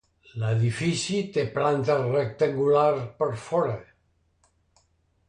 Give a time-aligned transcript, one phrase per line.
[0.43, 2.87] L'edifici té planta rectangular
[3.21, 3.77] per fora.